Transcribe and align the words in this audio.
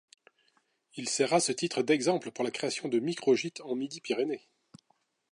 Il 0.95 1.07
sert 1.07 1.31
à 1.31 1.39
ce 1.39 1.51
titre 1.51 1.83
d'exemple 1.83 2.31
pour 2.31 2.43
la 2.43 2.49
création 2.49 2.89
de 2.89 2.97
micro-gîtes 2.97 3.61
en 3.61 3.75
Midi-Pyrénées. 3.75 4.47